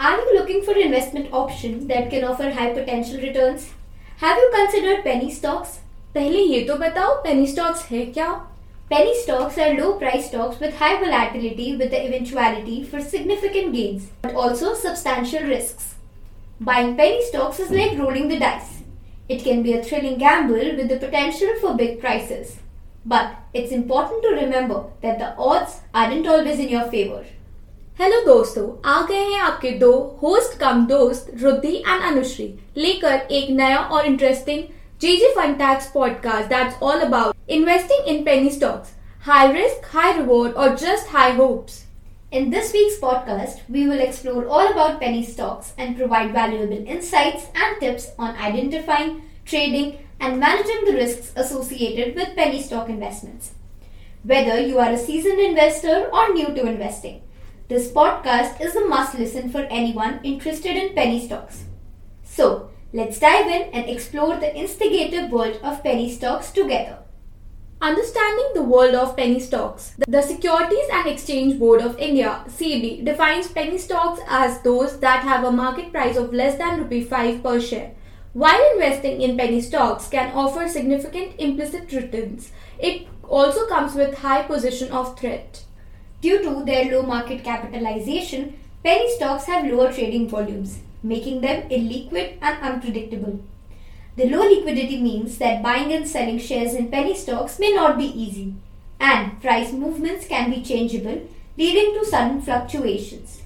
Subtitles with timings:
[0.00, 3.70] Are you looking for an investment option that can offer high potential returns?
[4.18, 5.78] Have you considered penny stocks?
[6.14, 8.28] पहले ये तो बताओ penny stocks है क्या
[8.90, 14.04] Penny stocks are low price stocks with high volatility with the eventuality for significant gains,
[14.22, 15.96] but also substantial risks.
[16.60, 18.82] Buying penny stocks is like rolling the dice.
[19.28, 22.58] It can be a thrilling gamble with the potential for big prices.
[23.04, 27.24] But it's important to remember that the odds aren't always in your favor.
[28.00, 33.50] Hello दोस्तों आ गए हैं आपके दो host कम दोस्त रुद्धि and Anushree लेकर एक
[33.50, 34.62] नया और interesting
[35.00, 38.94] GG fun tax podcast that's all about investing in penny stocks
[39.26, 41.82] high risk high reward और just high hopes
[42.32, 47.44] In this week's podcast, we will explore all about penny stocks and provide valuable insights
[47.54, 53.52] and tips on identifying, trading, and managing the risks associated with penny stock investments.
[54.24, 57.22] Whether you are a seasoned investor or new to investing,
[57.71, 61.63] this podcast is a must listen for anyone interested in penny stocks.
[62.21, 66.97] So, let's dive in and explore the instigative world of penny stocks together.
[67.81, 73.47] Understanding the world of penny stocks, the Securities and Exchange Board of India (SEBI) defines
[73.47, 77.61] penny stocks as those that have a market price of less than rupee 5 per
[77.61, 77.91] share.
[78.33, 84.43] While investing in penny stocks can offer significant implicit returns, it also comes with high
[84.43, 85.63] position of threat.
[86.21, 92.37] Due to their low market capitalization, penny stocks have lower trading volumes, making them illiquid
[92.41, 93.39] and unpredictable.
[94.17, 98.05] The low liquidity means that buying and selling shares in penny stocks may not be
[98.05, 98.53] easy,
[98.99, 103.41] and price movements can be changeable, leading to sudden fluctuations.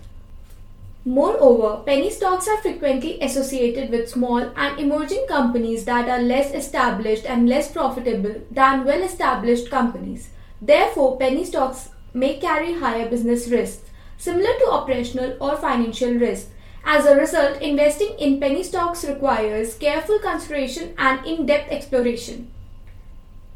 [1.06, 7.26] Moreover, penny stocks are frequently associated with small and emerging companies that are less established
[7.26, 10.30] and less profitable than well established companies.
[10.62, 16.49] Therefore, penny stocks may carry higher business risks, similar to operational or financial risk.
[16.85, 22.47] As a result, investing in penny stocks requires careful consideration and in depth exploration.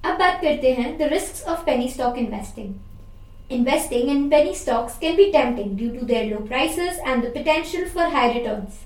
[0.05, 2.75] अब बात करते हैं the risks of penny stock investing.
[3.51, 7.87] Investing in penny stocks can be tempting due to their low prices and the potential
[7.95, 8.85] for high returns.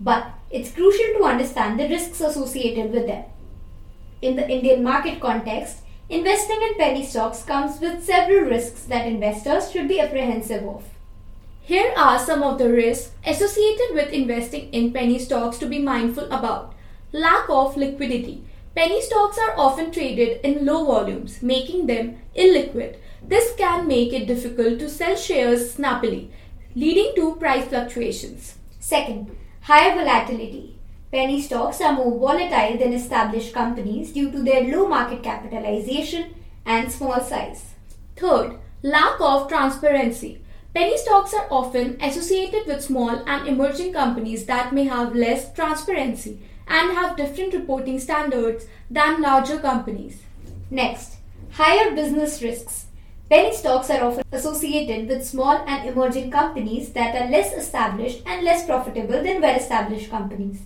[0.00, 3.24] But it's crucial to understand the risks associated with them.
[4.22, 5.78] In the Indian market context,
[6.09, 10.83] investing in penny stocks comes with several risks that investors should be apprehensive of.
[11.61, 16.25] Here are some of the risks associated with investing in penny stocks to be mindful
[16.25, 16.73] about.
[17.13, 18.43] Lack of liquidity.
[18.75, 22.95] Penny stocks are often traded in low volumes, making them illiquid.
[23.21, 26.31] This can make it difficult to sell shares snappily,
[26.75, 28.55] leading to price fluctuations.
[28.79, 30.78] Second, higher volatility.
[31.11, 36.35] Penny stocks are more volatile than established companies due to their low market capitalization
[36.67, 37.73] and small size.
[38.15, 40.39] Third, lack of transparency.
[40.75, 46.39] Penny stocks are often associated with small and emerging companies that may have less transparency
[46.67, 50.21] and have different reporting standards than larger companies.
[50.69, 51.15] Next,
[51.53, 52.85] higher business risks.
[53.31, 58.43] Penny stocks are often associated with small and emerging companies that are less established and
[58.43, 60.61] less profitable than well established companies.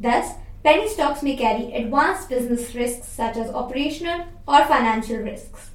[0.00, 0.32] Thus,
[0.62, 5.70] penny stocks may carry advanced business risks such as operational or financial risks.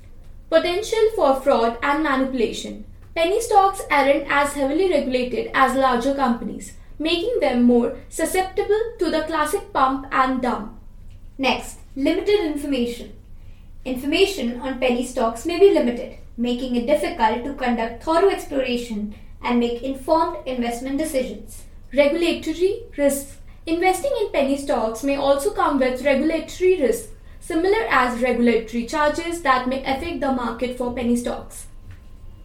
[0.49, 2.85] Potential for fraud and manipulation.
[3.15, 9.23] Penny stocks aren't as heavily regulated as larger companies, making them more susceptible to the
[9.23, 10.79] classic pump and dump.
[11.37, 13.13] Next, limited information.
[13.85, 19.59] Information on penny stocks may be limited, making it difficult to conduct thorough exploration and
[19.59, 21.63] make informed investment decisions.
[21.93, 23.37] Regulatory risks.
[23.65, 29.69] Investing in penny stocks may also come with regulatory risks, similar as regulatory charges that
[29.69, 31.67] may affect the market for penny stocks.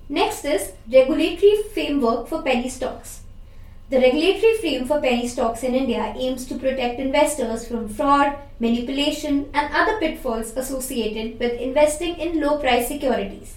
[0.08, 3.22] Next is regulatory framework for penny stocks.
[3.90, 9.50] The regulatory frame for penny stocks in India aims to protect investors from fraud, manipulation,
[9.52, 13.56] and other pitfalls associated with investing in low price securities.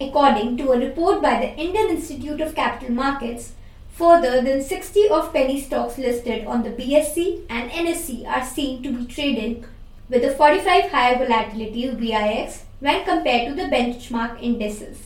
[0.00, 3.52] According to a report by the Indian Institute of Capital Markets,
[3.92, 8.90] further than 60 of penny stocks listed on the BSE and NSE are seen to
[8.90, 9.64] be traded
[10.08, 14.98] with a 45 higher volatility VIX when compared to the benchmark indices.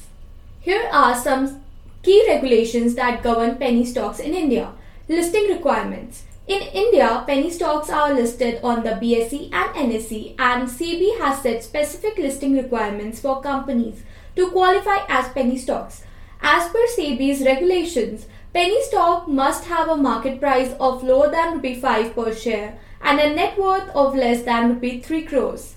[0.60, 1.62] Here are some
[2.02, 4.72] key regulations that govern penny stocks in India.
[5.08, 6.22] Listing requirements.
[6.46, 11.64] In India, penny stocks are listed on the BSE and NSE, and SEBI has set
[11.64, 14.04] specific listing requirements for companies
[14.36, 16.04] to qualify as penny stocks.
[16.40, 21.78] As per SEBI's regulations, penny stock must have a market price of lower than rupee
[21.78, 25.74] 5 per share and a net worth of less than rupee 3 crores.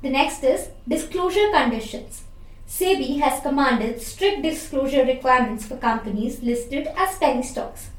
[0.00, 2.22] The next is disclosure conditions.
[2.66, 7.90] SEBI has commanded strict disclosure requirements for companies listed as penny stocks.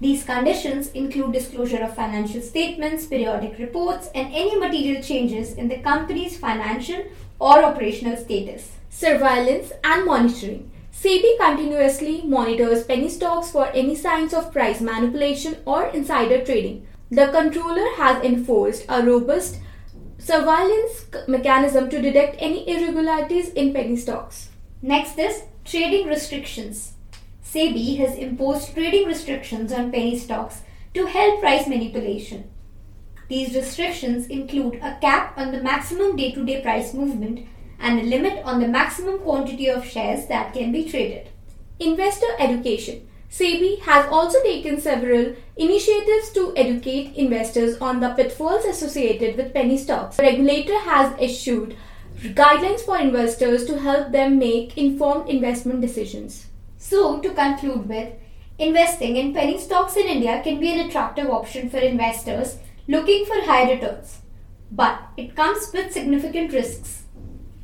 [0.00, 5.78] These conditions include disclosure of financial statements, periodic reports, and any material changes in the
[5.78, 7.04] company's financial
[7.38, 8.72] or operational status.
[8.90, 10.71] Surveillance and monitoring.
[10.92, 16.86] SEBI continuously monitors penny stocks for any signs of price manipulation or insider trading.
[17.10, 19.58] The controller has enforced a robust
[20.18, 24.50] surveillance mechanism to detect any irregularities in penny stocks.
[24.82, 26.92] Next is trading restrictions.
[27.42, 30.60] SEBI has imposed trading restrictions on penny stocks
[30.92, 32.50] to help price manipulation.
[33.28, 37.46] These restrictions include a cap on the maximum day to day price movement
[37.82, 41.28] and a limit on the maximum quantity of shares that can be traded.
[41.80, 43.08] Investor education.
[43.28, 49.78] SEBI has also taken several initiatives to educate investors on the pitfalls associated with penny
[49.78, 50.18] stocks.
[50.18, 51.76] The regulator has issued
[52.20, 56.46] guidelines for investors to help them make informed investment decisions.
[56.76, 58.12] So, to conclude with,
[58.58, 63.40] investing in penny stocks in India can be an attractive option for investors looking for
[63.42, 64.18] high returns,
[64.70, 67.01] but it comes with significant risks.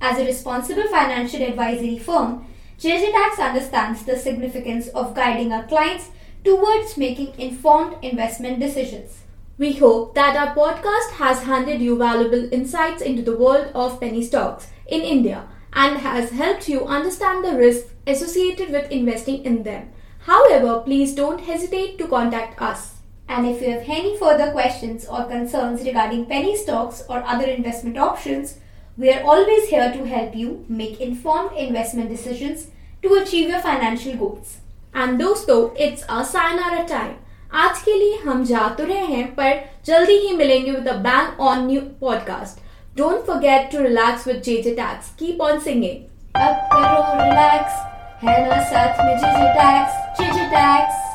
[0.00, 2.46] As a responsible financial advisory firm,
[2.78, 6.10] JJ Tax understands the significance of guiding our clients
[6.44, 9.22] towards making informed investment decisions.
[9.58, 14.22] We hope that our podcast has handed you valuable insights into the world of penny
[14.22, 19.90] stocks in India and has helped you understand the risks associated with investing in them.
[20.20, 22.98] However, please don't hesitate to contact us.
[23.28, 27.98] And if you have any further questions or concerns regarding penny stocks or other investment
[27.98, 28.60] options,
[28.97, 32.68] we are always here to help you make informed investment decisions
[33.01, 34.57] to achieve your financial goals.
[34.94, 37.15] And दोस्तों it's a sayonara time.
[37.53, 41.33] आज के लिए हम जा तो रहे हैं पर जल्दी ही मिलेंगे with a bang
[41.47, 42.62] on new podcast.
[42.95, 45.12] Don't forget to relax with JJ Tax.
[45.21, 46.03] Keep on singing.
[46.35, 47.81] अब करो रिलैक्स
[48.24, 51.06] है ना साथ में JJ Tax, JJ Tax.